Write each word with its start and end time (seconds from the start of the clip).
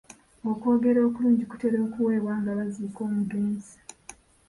Okwogera 0.49 0.99
okulungi 1.07 1.43
kutera 1.51 1.77
okuweebwa 1.85 2.33
nga 2.41 2.51
baziika 2.57 2.99
omugezi. 3.07 3.73